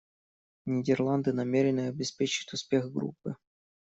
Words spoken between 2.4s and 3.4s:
успех группы.